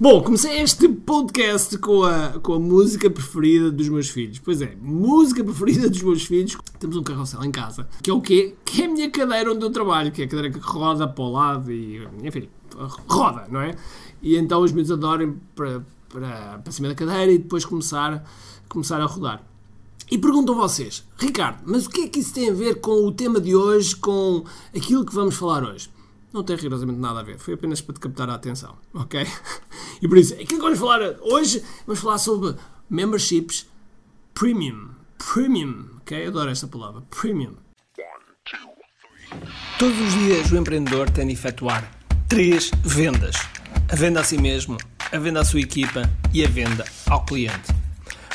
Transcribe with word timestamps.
Bom, 0.00 0.22
comecei 0.22 0.60
este 0.60 0.88
podcast 0.88 1.78
com 1.78 2.02
a, 2.02 2.30
com 2.40 2.54
a 2.54 2.58
música 2.58 3.08
preferida 3.08 3.70
dos 3.70 3.88
meus 3.88 4.08
filhos. 4.08 4.38
Pois 4.38 4.60
é, 4.60 4.74
música 4.80 5.44
preferida 5.44 5.88
dos 5.88 6.02
meus 6.02 6.24
filhos. 6.24 6.56
Temos 6.78 6.96
um 6.96 7.02
carrossel 7.02 7.44
em 7.44 7.50
casa. 7.50 7.86
Que 8.02 8.10
é 8.10 8.12
o 8.12 8.20
quê? 8.20 8.54
Que 8.64 8.82
é 8.82 8.86
a 8.86 8.88
minha 8.88 9.10
cadeira 9.10 9.52
onde 9.52 9.64
eu 9.64 9.70
trabalho. 9.70 10.10
Que 10.10 10.22
é 10.22 10.24
a 10.24 10.28
cadeira 10.28 10.50
que 10.50 10.58
roda 10.58 11.06
para 11.06 11.24
o 11.24 11.30
lado 11.30 11.70
e, 11.70 12.02
enfim, 12.22 12.48
roda, 13.08 13.46
não 13.50 13.60
é? 13.60 13.74
E 14.22 14.36
então 14.36 14.62
os 14.62 14.72
meus 14.72 14.90
adoram 14.90 15.36
para, 15.54 15.84
para, 16.08 16.58
para 16.58 16.72
cima 16.72 16.88
da 16.88 16.94
cadeira 16.94 17.30
e 17.30 17.38
depois 17.38 17.64
começar, 17.64 18.24
começar 18.68 19.00
a 19.00 19.04
rodar. 19.04 19.53
E 20.10 20.18
perguntam 20.18 20.54
vocês, 20.54 21.02
Ricardo, 21.16 21.62
mas 21.64 21.86
o 21.86 21.90
que 21.90 22.02
é 22.02 22.08
que 22.08 22.20
isso 22.20 22.34
tem 22.34 22.50
a 22.50 22.52
ver 22.52 22.80
com 22.80 23.06
o 23.06 23.12
tema 23.12 23.40
de 23.40 23.54
hoje, 23.54 23.96
com 23.96 24.44
aquilo 24.76 25.04
que 25.04 25.14
vamos 25.14 25.34
falar 25.34 25.64
hoje? 25.64 25.90
Não 26.32 26.42
tem 26.42 26.56
rigorosamente 26.56 26.98
nada 26.98 27.20
a 27.20 27.22
ver, 27.22 27.38
foi 27.38 27.54
apenas 27.54 27.80
para 27.80 27.94
te 27.94 28.00
captar 28.00 28.28
a 28.28 28.34
atenção, 28.34 28.76
ok? 28.92 29.24
E 30.02 30.08
por 30.08 30.18
isso, 30.18 30.34
aquilo 30.34 30.60
que 30.60 30.66
vamos 30.66 30.78
falar 30.78 31.00
hoje, 31.22 31.62
vamos 31.86 32.00
falar 32.00 32.18
sobre 32.18 32.56
memberships 32.90 33.66
premium. 34.34 34.90
Premium, 35.16 35.86
ok? 35.98 36.26
Adoro 36.26 36.50
esta 36.50 36.66
palavra, 36.66 37.02
premium. 37.08 37.54
Todos 39.78 39.98
os 39.98 40.12
dias 40.12 40.52
o 40.52 40.56
empreendedor 40.56 41.08
tem 41.08 41.26
de 41.26 41.32
efetuar 41.32 41.90
três 42.28 42.70
vendas: 42.82 43.36
a 43.90 43.96
venda 43.96 44.20
a 44.20 44.24
si 44.24 44.36
mesmo, 44.36 44.76
a 45.10 45.18
venda 45.18 45.40
à 45.40 45.44
sua 45.44 45.60
equipa 45.60 46.02
e 46.32 46.44
a 46.44 46.48
venda 46.48 46.84
ao 47.08 47.24
cliente. 47.24 47.73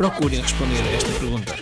procurem 0.00 0.40
responder 0.40 0.80
a 0.80 0.92
esta 0.92 1.12
pergunta. 1.18 1.54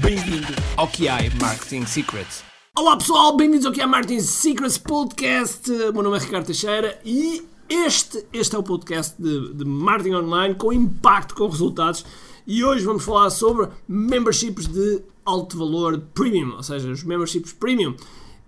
Bem-vindo 0.00 0.54
ao 0.74 0.88
QI 0.88 1.28
Marketing 1.38 1.84
Secrets. 1.84 2.42
Olá 2.74 2.96
pessoal, 2.96 3.36
bem-vindos 3.36 3.66
ao 3.66 3.72
QI 3.74 3.84
Marketing 3.84 4.20
Secrets 4.20 4.78
Podcast. 4.78 5.70
O 5.70 5.92
meu 5.92 6.02
nome 6.02 6.16
é 6.16 6.20
Ricardo 6.20 6.46
Teixeira 6.46 6.98
e 7.04 7.46
este, 7.68 8.24
este 8.32 8.56
é 8.56 8.58
o 8.58 8.62
podcast 8.62 9.20
de, 9.20 9.52
de 9.52 9.66
marketing 9.66 10.14
online 10.14 10.54
com 10.54 10.72
impacto, 10.72 11.34
com 11.34 11.46
resultados. 11.46 12.06
E 12.46 12.64
hoje 12.64 12.86
vamos 12.86 13.04
falar 13.04 13.28
sobre 13.28 13.68
memberships 13.86 14.66
de 14.66 15.02
alto 15.22 15.58
valor 15.58 16.00
premium, 16.14 16.54
ou 16.56 16.62
seja, 16.62 16.90
os 16.90 17.04
memberships 17.04 17.52
premium. 17.52 17.94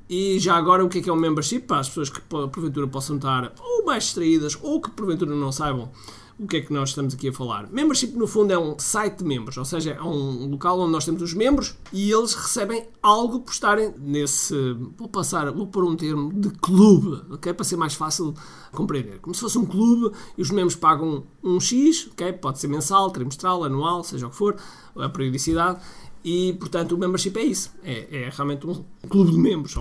E 0.09 0.39
já 0.39 0.55
agora, 0.55 0.83
o 0.83 0.89
que 0.89 1.01
é 1.01 1.03
que 1.03 1.11
é 1.11 1.13
um 1.13 1.17
membership? 1.17 1.61
Para 1.61 1.81
as 1.81 1.89
pessoas 1.89 2.09
que 2.09 2.23
porventura 2.23 2.87
possam 2.87 3.17
estar 3.17 3.53
ou 3.61 3.85
mais 3.85 4.05
distraídas 4.05 4.57
ou 4.63 4.81
que 4.81 4.89
porventura 4.93 5.35
não 5.35 5.53
saibam 5.53 5.91
o 6.39 6.47
que 6.47 6.59
é 6.59 6.61
que 6.61 6.73
nós 6.73 6.91
estamos 6.91 7.15
aqui 7.15 7.29
a 7.29 7.33
falar? 7.33 7.71
Membership, 7.71 8.13
no 8.13 8.27
fundo, 8.27 8.53
é 8.53 8.59
um 8.59 8.79
site 8.79 9.19
de 9.19 9.25
membros, 9.25 9.57
ou 9.57 9.65
seja, 9.65 9.93
é 9.93 10.03
um 10.03 10.51
local 10.51 10.79
onde 10.81 10.93
nós 10.93 11.05
temos 11.05 11.23
os 11.23 11.33
membros 11.33 11.75
e 11.93 12.11
eles 12.11 12.35
recebem 12.35 12.87
algo 13.03 13.41
por 13.41 13.53
estarem 13.53 13.95
nesse. 13.99 14.55
Vou 14.99 15.09
passar, 15.09 15.51
vou 15.51 15.67
pôr 15.67 15.85
um 15.85 15.97
termo 15.97 16.33
de 16.33 16.51
clube, 16.51 17.23
ok? 17.31 17.55
Para 17.55 17.65
ser 17.65 17.77
mais 17.77 17.95
fácil 17.95 18.35
compreender. 18.73 19.19
Como 19.21 19.35
se 19.35 19.41
fosse 19.41 19.57
um 19.57 19.65
clube 19.65 20.15
e 20.37 20.43
os 20.43 20.51
membros 20.51 20.77
pagam 20.77 21.25
um 21.43 21.59
X, 21.59 22.09
ok? 22.13 22.35
Pode 22.35 22.59
ser 22.59 22.69
mensal, 22.69 23.11
trimestral, 23.11 23.65
anual, 23.65 24.05
seja 24.05 24.27
o 24.27 24.31
que 24.31 24.37
for, 24.37 24.57
a 24.95 25.09
periodicidade 25.09 25.81
e, 26.29 26.55
portanto, 26.55 26.91
o 26.91 26.99
membership 26.99 27.39
é 27.39 27.45
isso. 27.45 27.73
É, 27.85 28.25
é 28.25 28.31
realmente 28.35 28.67
um 28.67 28.85
clube 29.09 29.31
de 29.31 29.39
membros. 29.39 29.77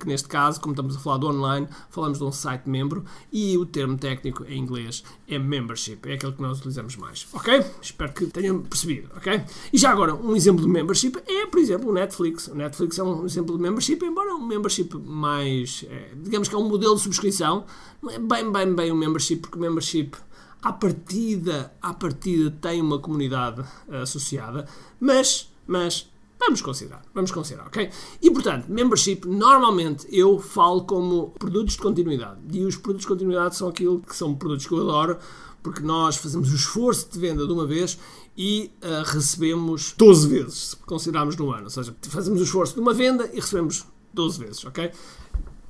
Que, 0.00 0.08
neste 0.08 0.26
caso, 0.26 0.60
como 0.60 0.72
estamos 0.72 0.96
a 0.96 0.98
falar 0.98 1.18
do 1.18 1.28
online, 1.28 1.68
falamos 1.88 2.18
de 2.18 2.24
um 2.24 2.32
site 2.32 2.68
membro 2.68 3.04
e 3.32 3.56
o 3.56 3.64
termo 3.64 3.96
técnico 3.96 4.44
em 4.48 4.58
inglês 4.58 5.04
é 5.28 5.38
membership. 5.38 6.00
É 6.06 6.14
aquele 6.14 6.32
que 6.32 6.42
nós 6.42 6.58
utilizamos 6.58 6.96
mais. 6.96 7.28
Ok? 7.32 7.64
Espero 7.80 8.12
que 8.12 8.26
tenham 8.26 8.60
percebido. 8.62 9.08
Ok? 9.16 9.40
E 9.72 9.78
já 9.78 9.92
agora, 9.92 10.16
um 10.16 10.34
exemplo 10.34 10.64
de 10.64 10.68
membership 10.68 11.22
é, 11.28 11.46
por 11.46 11.60
exemplo, 11.60 11.90
o 11.90 11.92
Netflix. 11.92 12.48
O 12.48 12.56
Netflix 12.56 12.98
é 12.98 13.04
um 13.04 13.24
exemplo 13.24 13.56
de 13.56 13.62
membership, 13.62 14.04
embora 14.04 14.34
um 14.34 14.44
membership 14.44 14.98
mais. 14.98 15.84
É, 15.88 16.10
digamos 16.24 16.48
que 16.48 16.56
é 16.56 16.58
um 16.58 16.68
modelo 16.68 16.96
de 16.96 17.02
subscrição. 17.02 17.66
Não 18.02 18.10
é 18.10 18.18
bem, 18.18 18.50
bem, 18.50 18.74
bem 18.74 18.90
um 18.90 18.96
membership, 18.96 19.42
porque 19.42 19.60
membership 19.60 20.16
à 20.60 20.72
partida, 20.72 21.72
à 21.80 21.94
partida 21.94 22.50
tem 22.50 22.80
uma 22.80 22.98
comunidade 22.98 23.64
associada, 23.88 24.66
mas 24.98 25.51
mas 25.66 26.10
vamos 26.38 26.60
considerar, 26.60 27.02
vamos 27.14 27.30
considerar, 27.30 27.66
ok? 27.66 27.88
E 28.20 28.30
portanto, 28.30 28.66
membership, 28.68 29.26
normalmente 29.26 30.06
eu 30.10 30.38
falo 30.38 30.84
como 30.84 31.30
produtos 31.38 31.74
de 31.74 31.80
continuidade. 31.80 32.40
E 32.52 32.64
os 32.64 32.76
produtos 32.76 33.02
de 33.02 33.08
continuidade 33.08 33.56
são 33.56 33.68
aquilo 33.68 34.00
que 34.00 34.14
são 34.16 34.34
produtos 34.34 34.66
que 34.66 34.72
eu 34.72 34.80
adoro, 34.80 35.18
porque 35.62 35.80
nós 35.80 36.16
fazemos 36.16 36.52
o 36.52 36.56
esforço 36.56 37.08
de 37.10 37.18
venda 37.18 37.46
de 37.46 37.52
uma 37.52 37.66
vez 37.66 37.98
e 38.36 38.72
uh, 38.82 39.04
recebemos 39.04 39.94
12 39.96 40.28
vezes, 40.28 40.54
se 40.70 40.76
considerarmos 40.76 41.36
no 41.36 41.52
ano. 41.52 41.64
Ou 41.64 41.70
seja, 41.70 41.94
fazemos 42.02 42.40
o 42.40 42.44
esforço 42.44 42.74
de 42.74 42.80
uma 42.80 42.92
venda 42.92 43.30
e 43.32 43.36
recebemos 43.36 43.86
12 44.12 44.38
vezes, 44.38 44.64
ok? 44.64 44.90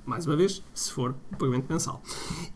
Mais 0.04 0.26
uma 0.26 0.36
vez, 0.36 0.62
se 0.74 0.92
for 0.92 1.14
o 1.32 1.36
pagamento 1.36 1.66
mensal. 1.68 2.02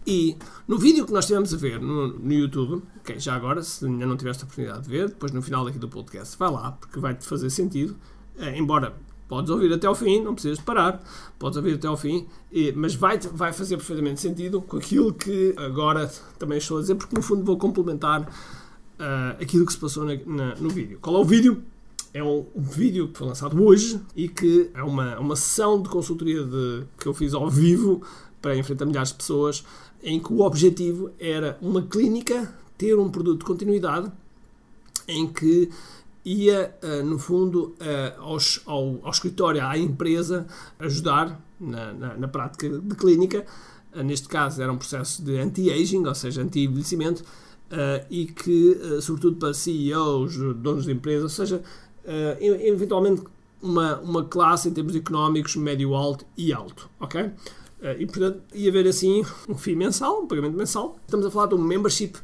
E 0.06 0.36
no 0.66 0.78
vídeo 0.78 1.06
que 1.06 1.12
nós 1.12 1.26
tivemos 1.26 1.52
a 1.54 1.56
ver 1.56 1.80
no, 1.80 2.08
no 2.08 2.32
YouTube, 2.32 2.82
okay, 3.00 3.18
já 3.18 3.34
agora, 3.34 3.62
se 3.62 3.86
ainda 3.86 4.06
não 4.06 4.16
tiveste 4.16 4.42
a 4.42 4.46
oportunidade 4.46 4.82
de 4.84 4.88
ver, 4.88 5.08
depois 5.08 5.32
no 5.32 5.42
final 5.42 5.64
daqui 5.64 5.78
do 5.78 5.88
podcast, 5.88 6.36
vai 6.38 6.50
lá, 6.50 6.72
porque 6.72 6.98
vai-te 6.98 7.26
fazer 7.26 7.50
sentido, 7.50 7.96
é, 8.38 8.58
embora 8.58 8.94
podes 9.28 9.50
ouvir 9.50 9.72
até 9.72 9.86
ao 9.86 9.94
fim, 9.94 10.22
não 10.22 10.34
precisas 10.34 10.60
parar, 10.60 11.02
podes 11.38 11.56
ouvir 11.56 11.74
até 11.74 11.88
ao 11.88 11.96
fim, 11.96 12.26
e, 12.50 12.72
mas 12.72 12.94
vai, 12.94 13.18
vai 13.18 13.52
fazer 13.52 13.76
perfeitamente 13.76 14.20
sentido 14.20 14.62
com 14.62 14.76
aquilo 14.76 15.12
que 15.12 15.54
agora 15.56 16.10
também 16.38 16.58
estou 16.58 16.78
a 16.78 16.80
dizer, 16.80 16.94
porque 16.94 17.14
no 17.14 17.22
fundo 17.22 17.44
vou 17.44 17.56
complementar 17.56 18.22
uh, 18.22 19.42
aquilo 19.42 19.66
que 19.66 19.72
se 19.72 19.78
passou 19.78 20.04
na, 20.04 20.14
na, 20.26 20.54
no 20.56 20.68
vídeo. 20.68 20.98
Qual 21.00 21.16
é 21.16 21.18
o 21.18 21.24
vídeo? 21.24 21.62
É 22.16 22.24
um, 22.24 22.46
vídeo 22.56 23.08
que 23.08 23.18
foi 23.18 23.26
lançado 23.26 23.62
hoje 23.62 24.00
e 24.16 24.26
que 24.26 24.70
é 24.72 24.82
uma, 24.82 25.18
uma 25.18 25.36
sessão 25.36 25.82
de 25.82 25.88
consultoria 25.88 26.42
de, 26.42 26.84
que 26.98 27.06
eu 27.06 27.12
fiz 27.12 27.34
ao 27.34 27.50
vivo 27.50 28.00
para 28.40 28.56
enfrentar 28.56 28.86
milhares 28.86 29.10
de 29.10 29.16
pessoas, 29.16 29.62
em 30.02 30.18
que 30.18 30.32
o 30.32 30.40
objetivo 30.40 31.10
era 31.20 31.58
uma 31.60 31.82
clínica 31.82 32.54
ter 32.78 32.98
um 32.98 33.10
produto 33.10 33.40
de 33.40 33.44
continuidade 33.44 34.10
em 35.06 35.26
que 35.26 35.68
ia, 36.24 36.74
uh, 36.82 37.04
no 37.04 37.18
fundo, 37.18 37.76
uh, 37.80 38.20
aos, 38.20 38.62
ao, 38.64 38.98
ao, 39.02 39.10
escritório, 39.10 39.62
à 39.62 39.76
empresa, 39.76 40.46
ajudar 40.78 41.40
na, 41.60 41.92
na, 41.92 42.16
na 42.16 42.28
prática 42.28 42.68
de 42.68 42.94
clínica. 42.94 43.44
Uh, 43.94 44.02
neste 44.02 44.26
caso, 44.26 44.60
era 44.62 44.72
um 44.72 44.78
processo 44.78 45.22
de 45.22 45.38
anti-aging, 45.38 46.04
ou 46.04 46.14
seja, 46.14 46.42
anti-envelhecimento, 46.42 47.22
e 48.08 48.26
que, 48.26 48.78
sobretudo 49.00 49.38
para 49.38 49.52
CEOs, 49.52 50.36
donos 50.56 50.84
de 50.84 50.92
empresas, 50.92 51.24
ou 51.24 51.28
seja, 51.28 51.64
uh, 52.06 52.42
eventualmente 52.42 53.22
uma, 53.62 53.98
uma 54.00 54.24
classe 54.24 54.68
em 54.68 54.72
termos 54.72 54.94
económicos 54.94 55.56
médio 55.56 55.94
alto 55.94 56.24
e 56.36 56.52
alto, 56.52 56.88
ok? 57.00 57.22
Uh, 57.22 57.32
e 57.98 58.06
portanto 58.06 58.40
ia 58.54 58.70
haver 58.70 58.86
assim 58.86 59.24
um 59.48 59.56
FII 59.56 59.76
mensal, 59.76 60.22
um 60.22 60.26
pagamento 60.26 60.56
mensal. 60.56 60.96
Estamos 61.04 61.26
a 61.26 61.30
falar 61.30 61.46
de 61.46 61.54
um 61.54 61.58
membership 61.58 62.14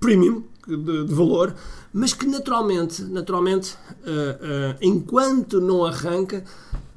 premium 0.00 0.44
de, 0.66 1.04
de 1.04 1.14
valor, 1.14 1.54
mas 1.92 2.12
que 2.12 2.26
naturalmente, 2.26 3.02
naturalmente, 3.02 3.74
uh, 4.02 4.74
uh, 4.74 4.76
enquanto 4.80 5.60
não 5.60 5.84
arranca, 5.84 6.44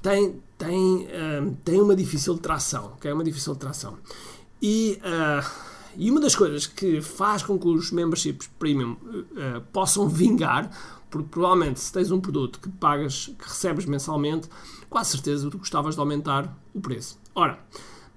tem, 0.01 0.41
tem, 0.57 1.07
tem 1.63 1.79
uma 1.79 1.95
difícil 1.95 2.35
tração, 2.37 2.93
ok? 2.95 3.11
Uma 3.11 3.23
difícil 3.23 3.55
tração. 3.55 3.97
E, 4.59 4.99
e 5.95 6.09
uma 6.09 6.19
das 6.19 6.35
coisas 6.35 6.65
que 6.65 7.01
faz 7.01 7.43
com 7.43 7.59
que 7.59 7.67
os 7.67 7.91
memberships 7.91 8.49
premium 8.57 8.97
possam 9.71 10.09
vingar 10.09 10.71
porque 11.11 11.27
provavelmente 11.29 11.79
se 11.79 11.91
tens 11.91 12.09
um 12.09 12.19
produto 12.19 12.59
que 12.59 12.69
pagas, 12.69 13.27
que 13.37 13.47
recebes 13.47 13.85
mensalmente, 13.85 14.49
quase 14.89 15.11
certeza 15.11 15.49
tu 15.49 15.57
gostavas 15.57 15.93
de 15.95 15.99
aumentar 15.99 16.57
o 16.73 16.79
preço. 16.79 17.19
Ora, 17.35 17.59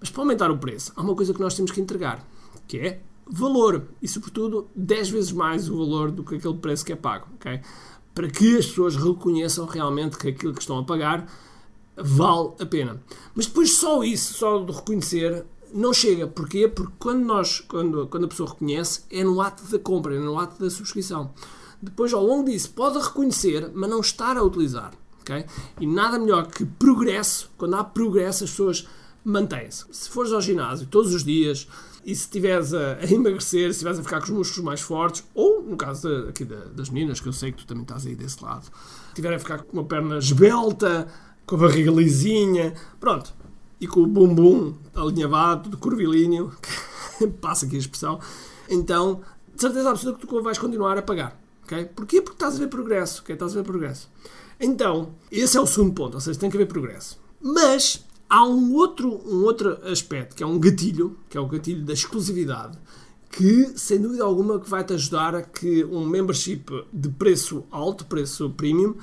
mas 0.01 0.09
para 0.09 0.23
aumentar 0.23 0.51
o 0.51 0.57
preço, 0.57 0.93
há 0.95 1.03
uma 1.03 1.15
coisa 1.15 1.35
que 1.35 1.41
nós 1.41 1.55
temos 1.55 1.73
que 1.73 1.81
entregar, 1.81 2.25
que 2.69 2.79
é 2.79 3.01
valor. 3.27 3.89
E 4.01 4.07
sobretudo 4.07 4.69
10 4.77 5.11
vezes 5.11 5.33
mais 5.33 5.69
o 5.69 5.77
valor 5.77 6.11
do 6.11 6.23
que 6.23 6.37
aquele 6.37 6.55
preço 6.55 6.85
que 6.85 6.93
é 6.93 6.97
pago. 6.97 7.27
Okay? 7.35 7.61
Para 8.15 8.29
que 8.29 8.57
as 8.57 8.67
pessoas 8.67 8.95
reconheçam 8.95 9.67
realmente 9.67 10.17
que 10.17 10.29
aquilo 10.29 10.55
que 10.55 10.61
estão 10.61 10.79
a 10.79 10.85
pagar 10.85 11.27
vale 11.97 12.53
a 12.61 12.67
pena. 12.67 13.03
Mas 13.35 13.47
depois 13.47 13.77
só 13.77 14.05
isso, 14.05 14.35
só 14.35 14.63
de 14.63 14.73
reconhecer, 14.73 15.45
não 15.73 15.93
chega. 15.93 16.29
Porquê? 16.29 16.69
Porque 16.69 16.93
quando, 16.99 17.25
nós, 17.25 17.59
quando, 17.61 18.07
quando 18.07 18.25
a 18.25 18.29
pessoa 18.29 18.51
reconhece, 18.51 19.03
é 19.11 19.25
no 19.25 19.41
ato 19.41 19.65
da 19.65 19.79
compra, 19.81 20.15
é 20.15 20.19
no 20.19 20.39
ato 20.39 20.63
da 20.63 20.71
subscrição 20.71 21.33
depois 21.85 22.13
ao 22.13 22.25
longo 22.25 22.51
disso 22.51 22.71
pode 22.71 22.99
reconhecer, 22.99 23.71
mas 23.75 23.91
não 23.91 24.01
estar 24.01 24.37
a 24.37 24.43
utilizar. 24.43 24.93
Okay? 25.21 25.47
E 25.81 25.87
nada 25.87 26.19
melhor 26.19 26.47
que 26.47 26.65
progresso, 26.65 27.51
quando 27.57 27.75
há 27.75 27.85
progresso, 27.85 28.45
as 28.45 28.51
pessoas 28.51 28.87
mantém-se. 29.25 29.87
Se 29.91 30.09
fores 30.11 30.33
ao 30.33 30.41
ginásio 30.41 30.87
todos 30.87 31.15
os 31.15 31.25
dias 31.25 31.67
e 32.05 32.15
se 32.15 32.23
estiveres 32.23 32.75
a, 32.75 32.97
a, 32.97 33.05
emagrecer, 33.11 33.65
se 33.65 33.71
estiveres 33.71 33.99
a 33.99 34.03
ficar 34.03 34.19
com 34.19 34.27
os 34.27 34.31
músculos 34.31 34.65
mais 34.65 34.81
fortes, 34.81 35.25
ou 35.35 35.63
no 35.63 35.77
caso 35.77 36.09
de, 36.09 36.29
aqui 36.29 36.45
de, 36.45 36.57
das 36.75 36.91
meninas, 36.91 37.21
que 37.21 37.29
eu 37.29 37.33
sei 37.33 37.51
que 37.51 37.59
tu 37.59 37.67
também 37.67 37.83
estás 37.83 38.07
aí 38.07 38.15
desse 38.15 38.45
lado, 38.45 38.71
estiverem 39.09 39.37
a 39.37 39.41
ficar 39.41 39.63
com 39.63 39.73
uma 39.73 39.85
perna 39.85 40.19
esbelta, 40.19 41.09
com 41.47 41.57
a 41.57 41.59
barriga 41.59 41.91
lisinha, 41.91 42.75
pronto, 43.01 43.33
e 43.81 43.87
com 43.87 44.01
o 44.01 44.07
bumbum 44.07 44.75
alinhavado, 44.95 45.71
de 45.71 45.77
curvilíneo, 45.79 46.53
passa 47.41 47.65
aqui 47.65 47.77
a 47.77 47.79
expressão, 47.79 48.21
então, 48.69 49.23
de 49.55 49.61
certeza 49.61 49.91
absoluta 49.91 50.21
que 50.21 50.27
tu 50.27 50.43
vais 50.43 50.59
continuar 50.59 50.99
a 50.99 51.03
pagar. 51.03 51.44
Okay? 51.65 51.87
Porquê? 51.87 52.21
Porque 52.21 52.37
estás 52.37 52.57
a 52.57 52.59
ver 52.59 52.69
progresso. 52.69 53.23
Okay? 53.23 53.35
Estás 53.35 53.53
a 53.53 53.57
ver 53.57 53.65
progresso. 53.65 54.09
Então, 54.61 55.15
esse 55.31 55.57
é 55.57 55.61
o 55.61 55.67
segundo 55.67 55.95
ponto, 55.95 56.15
ou 56.15 56.21
seja, 56.21 56.39
tem 56.39 56.51
que 56.51 56.57
haver 56.57 56.69
progresso. 56.69 57.19
Mas 57.41 58.05
há 58.29 58.47
um 58.47 58.75
outro, 58.75 59.21
um 59.27 59.43
outro 59.45 59.79
aspecto, 59.89 60.37
que 60.37 60.43
é 60.43 60.47
um 60.47 60.59
gatilho, 60.59 61.19
que 61.29 61.37
é 61.37 61.41
o 61.41 61.47
gatilho 61.47 61.85
da 61.85 61.93
exclusividade, 61.93 62.79
que, 63.31 63.73
sem 63.77 64.01
dúvida 64.01 64.23
alguma, 64.23 64.61
que 64.61 64.71
vai-te 64.71 64.93
ajudar 64.93 65.35
a 65.35 65.43
que 65.43 65.85
um 65.85 66.07
membership 66.07 66.65
de 66.93 67.09
preço 67.09 67.65
alto, 67.71 68.05
preço 68.05 68.51
premium, 68.51 68.95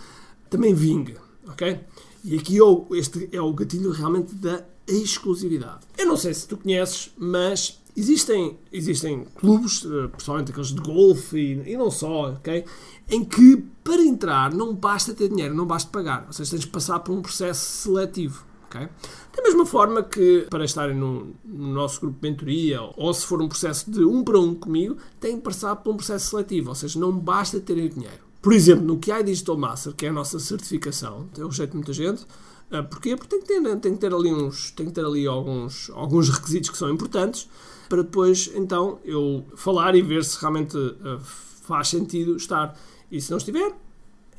também 0.49 0.73
vingue, 0.73 1.17
ok? 1.47 1.79
E 2.23 2.37
aqui 2.37 2.57
este 2.93 3.29
é 3.31 3.41
o 3.41 3.51
gatilho 3.53 3.91
realmente 3.91 4.33
da 4.35 4.63
exclusividade. 4.87 5.81
Eu 5.97 6.05
não 6.05 6.17
sei 6.17 6.33
se 6.33 6.47
tu 6.47 6.57
conheces, 6.57 7.11
mas 7.17 7.80
existem, 7.95 8.57
existem 8.71 9.25
clubes, 9.35 9.85
eh, 9.85 10.07
principalmente 10.07 10.51
aqueles 10.51 10.69
de 10.69 10.81
golfe 10.81 11.37
e, 11.37 11.71
e, 11.71 11.77
não 11.77 11.91
só, 11.91 12.31
ok? 12.31 12.65
Em 13.09 13.23
que 13.23 13.57
para 13.83 14.01
entrar 14.01 14.53
não 14.53 14.73
basta 14.73 15.13
ter 15.13 15.29
dinheiro, 15.29 15.53
não 15.53 15.65
basta 15.65 15.89
pagar. 15.91 16.27
Seja, 16.31 16.51
tens 16.51 16.61
de 16.61 16.67
passar 16.67 16.99
por 16.99 17.13
um 17.13 17.21
processo 17.21 17.83
seletivo. 17.83 18.45
Okay? 18.67 18.87
Da 19.35 19.43
mesma 19.43 19.65
forma 19.65 20.01
que 20.01 20.47
para 20.49 20.63
estarem 20.63 20.95
no, 20.95 21.35
no, 21.43 21.67
nosso 21.73 21.99
grupo 21.99 22.21
de 22.21 22.29
mentoria 22.29 22.79
ou 22.95 23.13
se 23.13 23.25
for 23.25 23.41
um 23.41 23.49
processo 23.49 23.91
de 23.91 24.03
um 24.05 24.23
para 24.23 24.39
um 24.39 24.55
comigo, 24.55 24.95
têm 25.19 25.35
que 25.35 25.43
passar 25.43 25.75
por 25.75 25.93
um 25.93 25.97
processo 25.97 26.29
seletivo, 26.29 26.69
ou 26.69 26.75
seja, 26.75 26.97
não 26.97 27.11
basta 27.11 27.59
terem 27.59 27.89
dinheiro. 27.89 28.31
Por 28.41 28.53
exemplo, 28.53 28.85
no 28.85 28.97
QI 28.97 29.23
Digital 29.23 29.57
Master, 29.57 29.93
que 29.93 30.05
é 30.05 30.09
a 30.09 30.13
nossa 30.13 30.39
certificação, 30.39 31.27
tem 31.33 31.43
o 31.43 31.51
jeito 31.51 31.71
de 31.71 31.75
muita 31.75 31.93
gente, 31.93 32.23
uh, 32.71 32.83
porquê? 32.89 33.15
Porque 33.15 33.35
tem 33.35 33.41
que 33.41 33.47
ter, 33.47 33.79
tem 33.79 33.93
que 33.93 33.99
ter 33.99 34.13
ali, 34.13 34.33
uns, 34.33 34.71
tem 34.71 34.87
que 34.87 34.93
ter 34.93 35.05
ali 35.05 35.27
alguns, 35.27 35.91
alguns 35.91 36.29
requisitos 36.29 36.69
que 36.69 36.77
são 36.77 36.89
importantes 36.89 37.49
para 37.91 38.03
depois, 38.03 38.49
então, 38.55 38.99
eu 39.03 39.43
falar 39.53 39.95
e 39.95 40.01
ver 40.01 40.23
se 40.23 40.39
realmente 40.39 40.77
uh, 40.77 41.19
faz 41.63 41.89
sentido 41.89 42.37
estar. 42.37 42.73
E 43.11 43.19
se 43.19 43.29
não 43.29 43.37
estiver, 43.37 43.75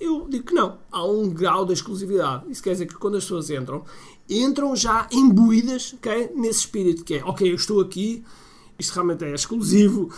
eu 0.00 0.26
digo 0.26 0.46
que 0.46 0.54
não. 0.54 0.78
Há 0.90 1.04
um 1.04 1.28
grau 1.28 1.66
de 1.66 1.74
exclusividade. 1.74 2.50
Isso 2.50 2.62
quer 2.62 2.72
dizer 2.72 2.86
que 2.86 2.94
quando 2.94 3.18
as 3.18 3.24
pessoas 3.24 3.50
entram, 3.50 3.84
entram 4.26 4.74
já 4.74 5.06
imbuídas 5.12 5.92
okay, 5.92 6.30
nesse 6.34 6.60
espírito 6.60 7.04
que 7.04 7.16
é, 7.16 7.24
ok, 7.24 7.50
eu 7.50 7.54
estou 7.54 7.82
aqui, 7.82 8.24
isto 8.78 8.94
realmente 8.94 9.22
é 9.22 9.34
exclusivo, 9.34 10.10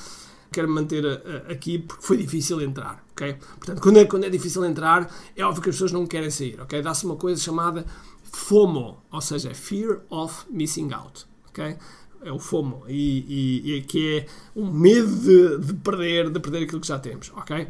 quero 0.53 0.69
manter 0.69 1.05
a, 1.05 1.49
a, 1.49 1.53
aqui 1.53 1.81
porque 1.81 2.07
foi 2.07 2.17
difícil 2.17 2.61
entrar, 2.61 3.05
ok? 3.11 3.37
Portanto, 3.57 3.83
quando 3.83 3.97
é, 3.97 4.05
quando 4.05 4.25
é 4.27 4.31
difícil 4.31 4.65
entrar, 4.65 5.13
é 5.35 5.45
óbvio 5.45 5.61
que 5.61 5.71
as 5.71 5.75
pessoas 5.75 5.91
não 5.91 6.07
querem 6.07 6.31
sair, 6.31 6.61
ok? 6.61 6.81
Dá-se 6.81 7.05
uma 7.05 7.17
coisa 7.17 7.43
chamada 7.43 7.85
FOMO, 8.23 9.03
ou 9.11 9.21
seja, 9.21 9.53
Fear 9.53 10.03
of 10.09 10.45
Missing 10.49 10.93
Out, 10.93 11.27
ok? 11.49 11.77
É 12.25 12.33
o 12.33 12.39
FOMO, 12.39 12.85
e, 12.89 13.63
e, 13.65 13.75
e 13.75 13.83
que 13.83 14.17
é 14.17 14.27
um 14.57 14.71
medo 14.71 15.15
de, 15.15 15.59
de, 15.59 15.75
perder, 15.75 16.31
de 16.31 16.41
perder 16.41 16.65
aquilo 16.65 16.81
que 16.81 16.87
já 16.87 16.99
temos, 16.99 17.31
ok? 17.37 17.69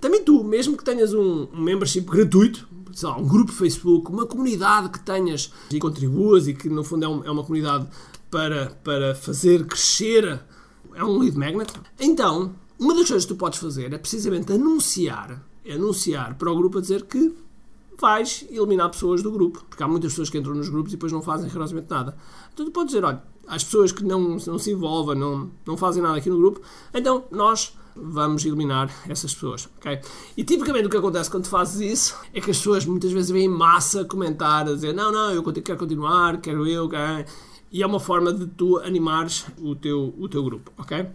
Também 0.00 0.22
tu, 0.22 0.44
mesmo 0.44 0.76
que 0.76 0.84
tenhas 0.84 1.14
um, 1.14 1.48
um 1.52 1.62
membership 1.62 2.02
gratuito, 2.02 2.68
sei 2.92 3.08
lá, 3.08 3.16
um 3.16 3.26
grupo 3.26 3.52
Facebook, 3.52 4.10
uma 4.10 4.26
comunidade 4.26 4.90
que 4.90 5.00
tenhas 5.00 5.50
e 5.70 5.78
contribuas 5.78 6.46
e 6.46 6.54
que 6.54 6.68
no 6.68 6.84
fundo 6.84 7.04
é, 7.04 7.08
um, 7.08 7.24
é 7.24 7.30
uma 7.30 7.42
comunidade 7.42 7.86
para, 8.30 8.76
para 8.82 9.14
fazer 9.14 9.64
crescer, 9.64 10.40
é 10.94 11.04
um 11.04 11.18
lead 11.18 11.38
magnet. 11.38 11.72
Então, 11.98 12.54
uma 12.78 12.94
das 12.94 13.08
coisas 13.08 13.24
que 13.24 13.32
tu 13.32 13.38
podes 13.38 13.58
fazer 13.58 13.92
é 13.92 13.98
precisamente 13.98 14.52
anunciar, 14.52 15.42
é 15.64 15.74
anunciar 15.74 16.34
para 16.34 16.50
o 16.50 16.56
grupo 16.56 16.78
a 16.78 16.80
dizer 16.80 17.04
que 17.04 17.32
vais 17.98 18.44
eliminar 18.50 18.90
pessoas 18.90 19.22
do 19.22 19.30
grupo, 19.30 19.64
porque 19.68 19.82
há 19.82 19.88
muitas 19.88 20.12
pessoas 20.12 20.28
que 20.28 20.36
entram 20.36 20.54
nos 20.54 20.68
grupos 20.68 20.92
e 20.92 20.96
depois 20.96 21.12
não 21.12 21.22
fazem 21.22 21.46
rigorosamente 21.46 21.88
nada. 21.88 22.16
Então 22.52 22.66
tu 22.66 22.72
podes 22.72 22.92
dizer, 22.92 23.04
olha, 23.04 23.22
às 23.46 23.64
pessoas 23.64 23.92
que 23.92 24.04
não, 24.04 24.36
não 24.46 24.58
se 24.58 24.70
envolvem, 24.70 25.16
não, 25.16 25.50
não 25.66 25.76
fazem 25.76 26.02
nada 26.02 26.16
aqui 26.16 26.30
no 26.30 26.38
grupo, 26.38 26.60
então 26.92 27.24
nós 27.30 27.74
vamos 27.96 28.44
eliminar 28.44 28.90
essas 29.08 29.32
pessoas, 29.34 29.68
ok? 29.76 30.00
E 30.36 30.44
tipicamente 30.44 30.86
o 30.86 30.90
que 30.90 30.96
acontece 30.96 31.30
quando 31.30 31.46
fazes 31.46 31.80
isso 31.80 32.18
é 32.32 32.40
que 32.40 32.50
as 32.50 32.58
pessoas 32.58 32.84
muitas 32.84 33.12
vezes 33.12 33.30
vêm 33.30 33.44
em 33.44 33.48
massa 33.48 34.04
comentar, 34.04 34.68
a 34.68 34.72
dizer 34.72 34.92
não, 34.92 35.12
não, 35.12 35.30
eu 35.30 35.42
quero 35.52 35.78
continuar, 35.78 36.40
quero 36.40 36.66
eu, 36.66 36.88
quero... 36.88 37.24
e 37.70 37.82
é 37.82 37.86
uma 37.86 38.00
forma 38.00 38.32
de 38.32 38.46
tu 38.46 38.78
animares 38.78 39.46
o 39.58 39.74
teu, 39.76 40.14
o 40.18 40.28
teu 40.28 40.42
grupo, 40.42 40.72
ok? 40.76 41.06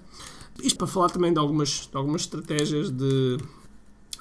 Isto 0.61 0.77
para 0.77 0.87
falar 0.87 1.09
também 1.09 1.33
de 1.33 1.39
algumas, 1.39 1.87
de 1.89 1.97
algumas 1.97 2.21
estratégias 2.21 2.89
de, 2.89 3.37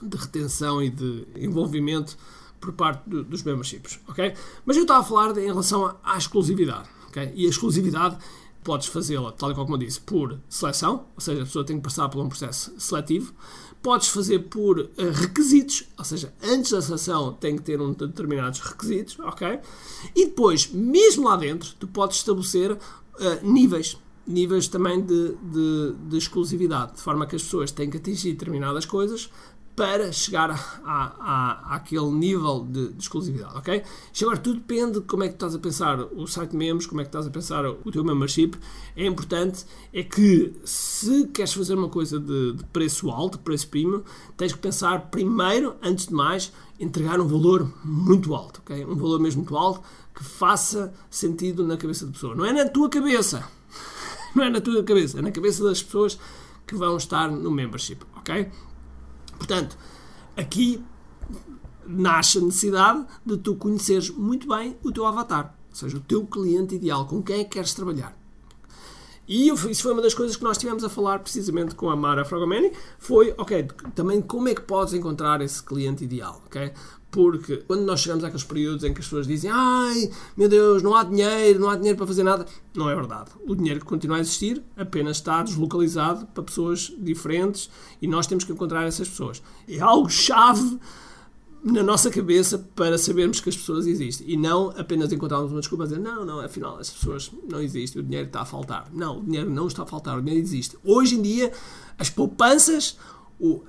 de 0.03 0.17
retenção 0.17 0.83
e 0.83 0.91
de 0.91 1.27
envolvimento 1.37 2.17
por 2.61 2.73
parte 2.73 3.09
do, 3.09 3.23
dos 3.23 3.43
memberships, 3.43 4.01
ok? 4.09 4.35
Mas 4.65 4.77
eu 4.77 4.83
estava 4.83 5.01
a 5.01 5.05
falar 5.05 5.33
de, 5.33 5.41
em 5.41 5.47
relação 5.47 5.87
à, 5.87 5.97
à 6.03 6.19
exclusividade, 6.19 6.89
ok? 7.09 7.33
E 7.35 7.47
a 7.47 7.49
exclusividade 7.49 8.19
podes 8.63 8.89
fazê-la, 8.89 9.33
tal 9.33 9.51
e 9.51 9.55
como 9.55 9.75
eu 9.75 9.79
disse, 9.79 10.01
por 10.01 10.39
seleção, 10.49 11.07
ou 11.15 11.21
seja, 11.21 11.43
a 11.43 11.45
pessoa 11.47 11.65
tem 11.65 11.77
que 11.77 11.83
passar 11.83 12.09
por 12.09 12.23
um 12.23 12.29
processo 12.29 12.73
seletivo. 12.79 13.33
Podes 13.83 14.09
fazer 14.09 14.41
por 14.41 14.79
uh, 14.79 14.91
requisitos, 15.13 15.85
ou 15.97 16.05
seja, 16.05 16.35
antes 16.43 16.73
da 16.73 16.83
seleção 16.83 17.33
tem 17.33 17.57
que 17.57 17.63
ter 17.63 17.81
um 17.81 17.93
determinados 17.93 18.61
requisitos, 18.61 19.19
ok? 19.21 19.61
E 20.15 20.27
depois, 20.27 20.71
mesmo 20.71 21.29
lá 21.29 21.37
dentro, 21.37 21.75
tu 21.79 21.87
podes 21.87 22.19
estabelecer 22.19 22.73
uh, 22.73 22.79
níveis, 23.43 23.97
níveis 24.27 24.69
também 24.69 25.01
de, 25.01 25.35
de, 25.37 25.95
de 26.09 26.19
exclusividade, 26.19 26.97
de 26.97 27.01
forma 27.01 27.27
que 27.27 27.37
as 27.37 27.43
pessoas 27.43 27.71
têm 27.71 27.89
que 27.89 27.97
atingir 27.97 28.33
determinadas 28.33 28.85
coisas 28.85 29.31
para 29.79 30.11
chegar 30.11 30.51
a, 30.51 30.57
a, 30.85 31.77
àquele 31.77 32.11
nível 32.11 32.67
de, 32.69 32.89
de, 32.89 33.01
exclusividade, 33.01 33.57
ok? 33.57 33.81
Isto 34.13 34.25
agora 34.25 34.41
tudo 34.41 34.59
depende 34.59 34.99
de 34.99 35.07
como 35.07 35.23
é 35.23 35.29
que 35.29 35.35
estás 35.35 35.55
a 35.55 35.59
pensar 35.61 36.01
o 36.01 36.27
site 36.27 36.57
membros, 36.57 36.85
como 36.85 37.01
é 37.01 37.05
que 37.05 37.09
estás 37.11 37.29
a 37.29 37.31
pensar 37.31 37.65
o 37.65 37.93
teu 37.93 38.03
membership. 38.03 38.57
É 38.97 39.07
importante 39.07 39.65
é 39.93 40.03
que 40.03 40.53
se 40.65 41.29
queres 41.29 41.53
fazer 41.53 41.75
uma 41.75 41.89
coisa 41.89 42.19
de, 42.19 42.55
de 42.55 42.65
preço 42.65 43.09
alto, 43.09 43.39
preço 43.39 43.69
premium, 43.69 44.03
tens 44.37 44.53
que 44.53 44.59
pensar 44.59 45.13
primeiro, 45.13 45.77
antes 45.81 46.09
de 46.09 46.13
mais, 46.13 46.53
entregar 46.81 47.21
um 47.21 47.29
valor 47.29 47.73
muito 47.85 48.35
alto, 48.35 48.61
ok? 48.65 48.85
Um 48.85 48.97
valor 48.97 49.21
mesmo 49.21 49.43
muito 49.43 49.57
alto 49.57 49.81
que 50.13 50.25
faça 50.25 50.93
sentido 51.09 51.65
na 51.65 51.77
cabeça 51.77 52.05
da 52.05 52.11
pessoa. 52.11 52.35
Não 52.35 52.45
é 52.45 52.53
na 52.53 52.69
tua 52.69 52.91
cabeça, 52.91 53.49
não 54.35 54.43
é 54.43 54.51
na 54.51 54.61
tua 54.61 54.83
cabeça, 54.83 55.21
é 55.21 55.23
na 55.23 55.31
cabeça 55.31 55.63
das 55.63 55.81
pessoas 55.81 56.19
que 56.67 56.75
vão 56.75 56.97
estar 56.97 57.31
no 57.31 57.53
membership, 57.53 57.99
ok? 58.17 58.51
Portanto, 59.39 59.79
aqui 60.37 60.85
nasce 61.87 62.39
a 62.39 62.41
necessidade 62.43 63.07
de 63.25 63.39
tu 63.39 63.55
conheceres 63.55 64.11
muito 64.11 64.47
bem 64.47 64.77
o 64.83 64.93
teu 64.93 65.07
avatar, 65.07 65.57
ou 65.71 65.75
seja, 65.75 65.97
o 65.97 66.01
teu 66.01 66.27
cliente 66.27 66.75
ideal, 66.75 67.07
com 67.07 67.23
quem 67.23 67.41
é 67.41 67.45
que 67.45 67.51
queres 67.51 67.73
trabalhar. 67.73 68.19
E 69.27 69.49
isso 69.51 69.83
foi 69.83 69.93
uma 69.93 70.01
das 70.01 70.15
coisas 70.15 70.37
que 70.37 70.43
nós 70.43 70.57
tivemos 70.57 70.83
a 70.83 70.89
falar 70.89 71.19
precisamente 71.19 71.75
com 71.75 71.91
a 71.91 71.97
Mara 71.97 72.25
Fragomeni, 72.25 72.73
foi, 72.99 73.35
ok, 73.37 73.69
também 73.95 74.23
como 74.23 74.49
é 74.49 74.55
que 74.55 74.63
podes 74.63 74.95
encontrar 74.95 75.43
esse 75.43 75.63
cliente 75.63 76.05
ideal, 76.05 76.43
ok? 76.47 76.73
Porque 77.11 77.59
quando 77.59 77.83
nós 77.83 78.01
chegamos 78.01 78.23
àqueles 78.23 78.45
períodos 78.45 78.85
em 78.85 78.93
que 78.93 79.01
as 79.01 79.07
pessoas 79.07 79.27
dizem 79.27 79.51
ai, 79.53 80.11
meu 80.37 80.49
Deus, 80.49 80.83
não 80.83 80.95
há 80.95 81.05
dinheiro, 81.05 81.59
não 81.59 81.71
há 81.71 81.77
dinheiro 81.77 81.97
para 81.97 82.07
fazer 82.07 82.23
nada, 82.23 82.45
não 82.75 82.91
é 82.91 82.95
verdade. 82.95 83.31
O 83.47 83.55
dinheiro 83.55 83.83
continua 83.85 84.19
a 84.19 84.21
existir 84.21 84.63
apenas 84.77 85.17
está 85.17 85.43
deslocalizado 85.43 86.27
para 86.27 86.43
pessoas 86.43 86.93
diferentes 86.99 87.71
e 88.03 88.07
nós 88.07 88.27
temos 88.27 88.45
que 88.45 88.53
encontrar 88.53 88.87
essas 88.87 89.09
pessoas. 89.09 89.43
É 89.67 89.81
algo 89.81 90.11
chave 90.11 90.79
na 91.65 91.83
nossa 91.83 92.11
cabeça 92.11 92.59
para 92.75 92.97
sabermos 92.99 93.41
que 93.41 93.49
as 93.49 93.57
pessoas 93.57 93.87
existem 93.87 94.29
e 94.29 94.37
não 94.37 94.71
apenas 94.77 95.13
encontrarmos 95.13 95.51
uma 95.51 95.61
desculpa 95.61 95.85
a 95.85 95.87
dizer 95.87 96.01
não, 96.01 96.25
não, 96.25 96.41
afinal 96.41 96.79
as 96.79 96.91
pessoas 96.91 97.33
não 97.49 97.61
existem, 97.61 98.01
o 98.01 98.05
dinheiro 98.05 98.27
está 98.27 98.43
a 98.43 98.45
faltar. 98.45 98.89
Não, 98.93 99.19
o 99.19 99.25
dinheiro 99.25 99.51
não 99.51 99.67
está 99.67 99.83
a 99.83 99.87
faltar, 99.87 100.19
o 100.19 100.23
dinheiro 100.23 100.45
existe. 100.45 100.79
Hoje 100.85 101.17
em 101.17 101.23
dia, 101.23 101.53
as 101.99 102.11
poupanças 102.11 102.97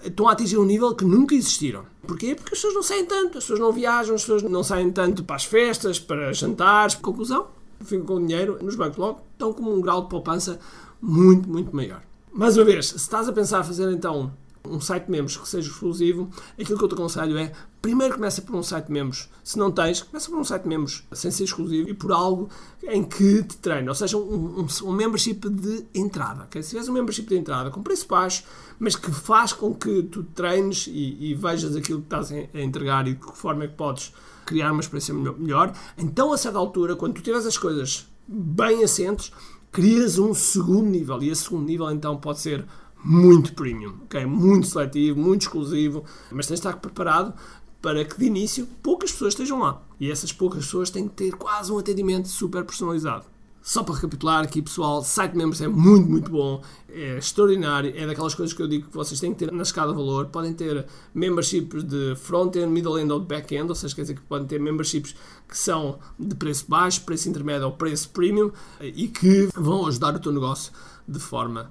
estão 0.04 0.28
a 0.28 0.32
atingir 0.32 0.58
um 0.58 0.66
nível 0.66 0.96
que 0.96 1.06
nunca 1.06 1.36
existiram. 1.36 1.86
Porquê? 2.06 2.36
Porque 2.36 2.54
as 2.54 2.60
pessoas 2.60 2.74
não 2.74 2.84
saem 2.84 3.06
tanto, 3.06 3.38
as 3.38 3.44
pessoas 3.44 3.60
não 3.60 3.72
viajam, 3.72 4.16
as 4.16 4.22
pessoas 4.22 4.44
não 4.44 4.64
saem 4.64 4.92
tanto 4.92 5.24
para 5.24 5.36
as 5.36 5.46
festas, 5.46 6.00
para 6.00 6.34
jantares. 6.34 6.96
Conclusão, 6.96 7.48
ficam 7.82 8.06
com 8.06 8.26
dinheiro 8.26 8.58
nos 8.62 8.76
bancos 8.76 8.98
logo, 8.98 9.22
estão 9.34 9.54
com 9.54 9.64
um 9.64 9.82
grau 9.82 10.04
de 10.04 10.10
poupança 10.10 10.60
muito, 11.02 11.48
muito 11.48 11.76
maior. 11.76 12.02
Mais 12.32 12.58
uma 12.58 12.66
vez, 12.66 12.88
se 12.88 12.98
estás 12.98 13.28
a 13.28 13.34
pensar 13.34 13.64
fazer 13.64 13.92
então 13.92 14.32
um 14.66 14.80
site 14.80 15.10
membros 15.10 15.38
que 15.38 15.48
seja 15.48 15.70
exclusivo, 15.70 16.30
aquilo 16.60 16.78
que 16.78 16.84
eu 16.84 16.88
te 16.90 16.94
aconselho 16.94 17.38
é, 17.38 17.52
primeiro 17.82 18.16
começa 18.16 18.42
por 18.42 18.56
um 18.56 18.64
site 18.64 18.92
membros. 18.92 19.30
Se 19.44 19.58
não 19.58 19.72
tens, 19.72 20.02
começa 20.02 20.30
por 20.30 20.38
um 20.38 20.44
site 20.44 20.68
membros 20.68 21.04
sem 21.14 21.32
ser 21.32 21.46
exclusivo 21.46 21.90
e 21.90 21.94
por 21.94 22.12
algo 22.12 22.50
em 22.84 23.04
que 23.04 23.44
te 23.44 23.58
treine. 23.58 23.88
Ou 23.88 23.96
seja, 23.96 24.18
um, 24.18 24.62
um, 24.62 24.68
um 24.84 24.92
membership 24.92 25.50
de 25.50 25.86
entrada. 25.94 26.44
Okay? 26.44 26.62
Se 26.62 26.70
tiveres 26.70 26.90
um 26.90 26.94
membership 26.94 27.28
de 27.28 27.38
entrada 27.38 27.72
com 27.72 27.82
preço 27.82 28.08
baixo, 28.08 28.44
mas 28.78 28.96
que 28.96 29.12
faz 29.12 29.54
com 29.54 29.74
que 29.74 30.04
tu 30.04 30.24
treines 30.24 30.88
e, 30.88 31.32
e 31.32 31.34
vejas 31.36 31.76
aquilo 31.76 32.00
que 32.00 32.06
estás 32.06 32.32
a 32.32 32.60
entregar 32.60 33.08
e 33.08 33.14
de 33.14 33.20
que 33.20 33.38
forma 33.38 33.64
é 33.64 33.68
que 33.68 33.76
podes 33.76 34.14
criar 34.46 34.72
uma 34.72 34.82
experiência 34.82 35.14
melhor, 35.14 35.72
então 35.96 36.34
a 36.34 36.38
certa 36.38 36.58
altura, 36.58 36.96
quando 36.96 37.14
tu 37.14 37.22
tiveres 37.22 37.46
as 37.46 37.56
coisas 37.56 38.08
bem 38.28 38.84
assentos, 38.84 39.32
crias 39.72 40.18
um 40.18 40.34
segundo 40.34 40.90
nível. 40.90 41.22
E 41.22 41.30
esse 41.30 41.44
segundo 41.44 41.66
nível 41.66 41.92
então 41.92 42.18
pode 42.18 42.40
ser 42.40 42.66
muito 43.04 43.54
premium, 43.54 43.96
ok? 44.04 44.26
Muito 44.26 44.68
seletivo, 44.68 45.20
muito 45.20 45.44
exclusivo, 45.44 46.04
mas 46.32 46.48
tens 46.48 46.60
de 46.60 46.68
estar 46.68 46.78
preparado 46.78 47.34
para 47.82 48.04
que 48.04 48.18
de 48.18 48.26
início 48.26 48.68
poucas 48.84 49.12
pessoas 49.12 49.34
estejam 49.34 49.60
lá. 49.60 49.82
E 50.00 50.12
essas 50.12 50.34
poucas 50.34 50.66
pessoas 50.66 50.90
têm 50.90 51.08
que 51.08 51.16
ter 51.16 51.32
quase 51.32 51.72
um 51.72 51.78
atendimento 51.78 52.28
super 52.28 52.64
personalizado. 52.64 53.26
Só 53.62 53.84
para 53.84 53.96
recapitular 53.96 54.44
aqui, 54.44 54.62
pessoal, 54.62 55.04
Site 55.04 55.36
Members 55.36 55.62
é 55.62 55.68
muito, 55.68 56.10
muito 56.10 56.32
bom, 56.32 56.62
é 56.88 57.18
extraordinário, 57.18 57.94
é 57.96 58.08
daquelas 58.08 58.34
coisas 58.34 58.56
que 58.56 58.62
eu 58.62 58.68
digo 58.68 58.88
que 58.88 58.96
vocês 58.96 59.20
têm 59.20 59.34
que 59.34 59.40
ter 59.40 59.52
na 59.52 59.64
escada 59.64 59.92
de 59.92 59.98
valor. 59.98 60.28
Podem 60.28 60.54
ter 60.54 60.86
memberships 61.14 61.84
de 61.84 62.16
front-end, 62.16 62.68
middle-end 62.68 63.12
ou 63.12 63.20
back-end, 63.20 63.68
ou 63.68 63.76
seja, 63.76 63.94
quer 63.94 64.02
dizer 64.04 64.16
que 64.16 64.22
podem 64.22 64.48
ter 64.48 64.60
memberships 64.60 65.14
que 65.48 65.58
são 65.58 66.00
de 66.18 66.36
preço 66.36 66.66
baixo, 66.70 67.02
preço 67.02 67.30
intermédio 67.30 67.66
ou 67.66 67.74
preço 67.74 68.10
premium 68.10 68.50
e 68.82 69.08
que 69.08 69.50
vão 69.54 69.86
ajudar 69.88 70.16
o 70.16 70.20
teu 70.20 70.32
negócio 70.32 70.72
de 71.08 71.20
forma 71.20 71.70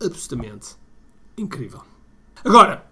absolutamente 0.00 0.76
incrível. 1.36 1.82
Agora, 2.44 2.84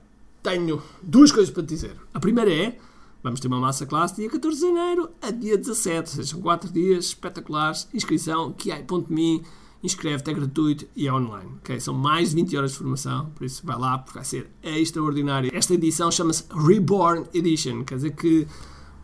tenho 0.42 0.82
duas 1.02 1.32
coisas 1.32 1.52
para 1.52 1.62
te 1.62 1.68
dizer. 1.68 1.96
A 2.14 2.20
primeira 2.20 2.52
é, 2.52 2.78
vamos 3.22 3.40
ter 3.40 3.48
uma 3.48 3.60
massa 3.60 3.86
classe 3.86 4.16
dia 4.16 4.30
14 4.30 4.60
de 4.60 4.66
janeiro 4.66 5.10
a 5.20 5.30
dia 5.30 5.58
17, 5.58 5.98
ou 5.98 6.06
seja, 6.06 6.28
são 6.30 6.40
4 6.40 6.72
dias 6.72 7.06
espetaculares, 7.06 7.88
inscrição, 7.92 8.52
kiai.me, 8.52 9.42
inscreve-te, 9.82 10.30
é 10.30 10.34
gratuito 10.34 10.86
e 10.94 11.06
é 11.06 11.12
online. 11.12 11.50
Okay? 11.58 11.80
São 11.80 11.94
mais 11.94 12.30
de 12.30 12.36
20 12.36 12.56
horas 12.56 12.72
de 12.72 12.78
formação, 12.78 13.30
por 13.34 13.44
isso 13.44 13.64
vai 13.64 13.78
lá, 13.78 13.98
porque 13.98 14.18
vai 14.18 14.24
ser 14.24 14.50
extraordinário. 14.62 15.50
Esta 15.52 15.74
edição 15.74 16.10
chama-se 16.10 16.44
Reborn 16.54 17.26
Edition, 17.34 17.84
quer 17.84 17.96
dizer 17.96 18.10
que 18.14 18.46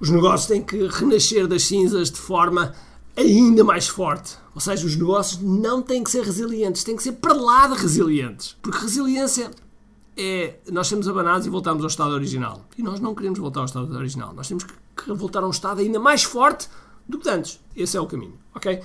os 0.00 0.10
negócios 0.10 0.48
têm 0.48 0.62
que 0.62 0.88
renascer 0.88 1.46
das 1.46 1.62
cinzas 1.64 2.10
de 2.10 2.18
forma 2.18 2.74
ainda 3.16 3.64
mais 3.64 3.88
forte. 3.88 4.36
Ou 4.54 4.60
seja, 4.60 4.86
os 4.86 4.96
negócios 4.96 5.40
não 5.40 5.82
têm 5.82 6.04
que 6.04 6.10
ser 6.10 6.22
resilientes, 6.22 6.84
têm 6.84 6.96
que 6.96 7.02
ser 7.02 7.12
para 7.12 7.34
lá 7.34 7.66
de 7.68 7.74
resilientes. 7.74 8.56
Porque 8.62 8.78
resiliência 8.78 9.50
é 10.16 10.56
nós 10.70 10.88
sermos 10.88 11.08
abanados 11.08 11.46
e 11.46 11.50
voltarmos 11.50 11.82
ao 11.82 11.88
estado 11.88 12.12
original. 12.12 12.64
E 12.76 12.82
nós 12.82 13.00
não 13.00 13.14
queremos 13.14 13.38
voltar 13.38 13.60
ao 13.60 13.66
estado 13.66 13.94
original. 13.96 14.32
Nós 14.34 14.48
temos 14.48 14.64
que 14.64 15.12
voltar 15.12 15.42
a 15.42 15.46
um 15.46 15.50
estado 15.50 15.80
ainda 15.80 15.98
mais 15.98 16.22
forte 16.22 16.68
do 17.08 17.18
que 17.18 17.28
antes. 17.28 17.60
Esse 17.74 17.96
é 17.96 18.00
o 18.00 18.06
caminho, 18.06 18.38
ok? 18.54 18.80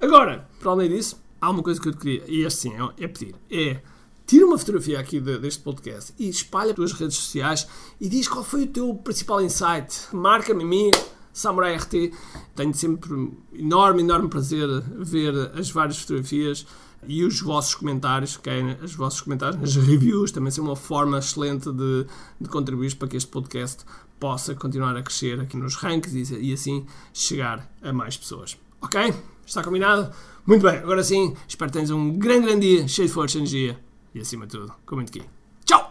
Agora, 0.00 0.48
para 0.60 0.70
além 0.72 0.88
disso, 0.88 1.16
há 1.40 1.50
uma 1.50 1.62
coisa 1.62 1.80
que 1.80 1.88
eu 1.88 1.92
te 1.92 1.98
queria, 1.98 2.24
e 2.26 2.44
este 2.44 2.60
sim 2.60 2.72
é, 2.74 3.04
é 3.04 3.08
pedir, 3.08 3.34
é 3.50 3.80
tira 4.26 4.46
uma 4.46 4.56
fotografia 4.56 4.98
aqui 4.98 5.20
de, 5.20 5.38
deste 5.38 5.62
podcast 5.62 6.14
e 6.18 6.28
espalha 6.28 6.70
as 6.70 6.76
tuas 6.76 6.92
redes 6.92 7.16
sociais 7.16 7.66
e 8.00 8.08
diz 8.08 8.28
qual 8.28 8.44
foi 8.44 8.62
o 8.62 8.66
teu 8.66 8.94
principal 8.94 9.42
insight. 9.42 10.08
Marca-me 10.12 10.62
a 10.62 10.66
mim, 10.66 10.90
Samurai 11.32 11.76
RT. 11.76 12.12
Tenho 12.54 12.74
sempre 12.74 13.32
enorme, 13.54 14.02
enorme 14.02 14.28
prazer 14.28 14.68
ver 14.98 15.52
as 15.54 15.70
várias 15.70 15.98
fotografias 15.98 16.66
e 17.06 17.24
os 17.24 17.40
vossos 17.40 17.74
comentários, 17.74 18.36
okay? 18.36 18.62
os 18.82 18.94
vossos 18.94 19.20
comentários 19.20 19.60
nas 19.60 19.74
reviews 19.74 20.30
também 20.30 20.50
são 20.50 20.64
uma 20.64 20.76
forma 20.76 21.18
excelente 21.18 21.70
de, 21.72 22.06
de 22.40 22.48
contribuir 22.48 22.94
para 22.96 23.08
que 23.08 23.16
este 23.16 23.28
podcast 23.28 23.84
possa 24.20 24.54
continuar 24.54 24.96
a 24.96 25.02
crescer 25.02 25.40
aqui 25.40 25.56
nos 25.56 25.74
rankings 25.74 26.32
e, 26.32 26.50
e 26.50 26.52
assim 26.52 26.86
chegar 27.12 27.68
a 27.82 27.92
mais 27.92 28.16
pessoas. 28.16 28.56
Ok? 28.80 29.12
Está 29.44 29.64
combinado? 29.64 30.12
Muito 30.46 30.62
bem, 30.62 30.78
agora 30.78 31.02
sim, 31.02 31.36
espero 31.46 31.70
que 31.70 31.78
tenhas 31.78 31.90
um 31.90 32.18
grande, 32.18 32.46
grande 32.46 32.68
dia, 32.68 32.88
cheio 32.88 33.08
de 33.08 33.14
força 33.14 33.36
e 33.36 33.40
energia 33.40 33.80
e 34.14 34.20
acima 34.20 34.46
de 34.46 34.58
tudo, 34.58 34.72
comente 34.86 35.18
aqui. 35.18 35.28
Tchau! 35.64 35.82